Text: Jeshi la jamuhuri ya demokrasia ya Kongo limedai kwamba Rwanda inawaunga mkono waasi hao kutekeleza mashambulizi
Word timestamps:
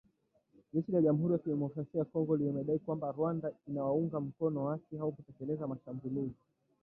Jeshi 0.73 0.91
la 0.91 1.01
jamuhuri 1.01 1.33
ya 1.33 1.39
demokrasia 1.45 1.99
ya 1.99 2.05
Kongo 2.05 2.35
limedai 2.37 2.79
kwamba 2.79 3.11
Rwanda 3.11 3.51
inawaunga 3.67 4.19
mkono 4.19 4.63
waasi 4.63 4.97
hao 4.97 5.11
kutekeleza 5.11 5.67
mashambulizi 5.67 6.35